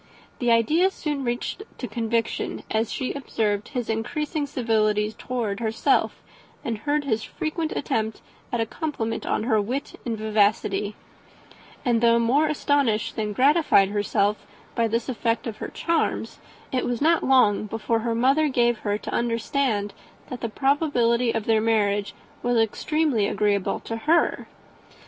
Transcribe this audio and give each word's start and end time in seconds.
The 0.39 0.49
idea 0.49 0.89
soon 0.89 1.23
reached 1.23 1.61
to 1.77 1.87
conviction, 1.87 2.63
as 2.71 2.91
she 2.91 3.13
observed 3.13 3.67
his 3.67 3.87
increasing 3.87 4.47
civilities 4.47 5.13
towards 5.13 5.61
herself, 5.61 6.23
and 6.65 6.79
heard 6.79 7.03
his 7.03 7.21
frequent 7.21 7.71
attempt 7.75 8.19
at 8.51 8.59
a 8.59 8.65
compliment 8.65 9.27
on 9.27 9.43
her 9.43 9.61
wit 9.61 9.99
and 10.03 10.17
vivacity; 10.17 10.95
and 11.85 12.01
though 12.01 12.17
more 12.17 12.47
astonished 12.47 13.15
than 13.15 13.31
gratified 13.31 13.89
herself 13.89 14.43
by 14.73 14.87
this 14.87 15.07
effect 15.07 15.45
of 15.45 15.57
her 15.57 15.67
charms, 15.69 16.39
it 16.71 16.83
was 16.83 16.99
not 16.99 17.23
long 17.23 17.67
before 17.67 17.99
her 17.99 18.15
mother 18.15 18.47
gave 18.49 18.79
her 18.79 18.97
to 18.97 19.13
understand 19.13 19.93
that 20.31 20.41
the 20.41 20.49
probability 20.49 21.31
of 21.31 21.45
their 21.45 21.61
marriage 21.61 22.15
was 22.41 22.57
exceedingly 22.57 23.27
agreeable 23.27 23.79
to 23.79 23.97
her. 23.97 24.47